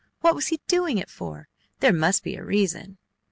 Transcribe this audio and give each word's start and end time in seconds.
What 0.21 0.33
was 0.33 0.47
he 0.47 0.59
doing 0.67 0.97
it 0.97 1.11
for? 1.11 1.47
There 1.79 1.93
must 1.93 2.23
be 2.23 2.35
a 2.35 2.43
reason. 2.43 2.97